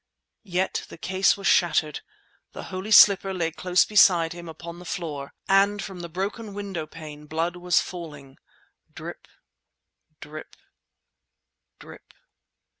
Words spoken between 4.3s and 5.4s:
him upon the floor,